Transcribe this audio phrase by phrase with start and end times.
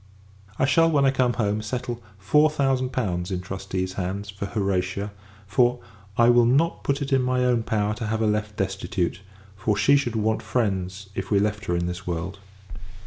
[0.57, 5.11] I shall, when I come home, settle four thousand pounds in trustees hands, for Horatia;
[5.45, 5.79] for,
[6.17, 9.21] I will not put it in my own power to have her left destitute:
[9.55, 12.39] for she would want friends, if we left her in this world.